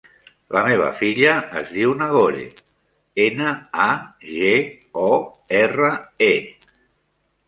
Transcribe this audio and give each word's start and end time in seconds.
La 0.55 0.61
meva 0.67 0.85
filla 0.99 1.33
es 1.59 1.67
diu 1.73 1.91
Nagore: 1.99 2.45
ena, 3.25 3.49
a, 3.83 3.89
ge, 4.39 4.55
o, 5.03 5.13
erra, 5.61 5.91
e. 6.29 6.31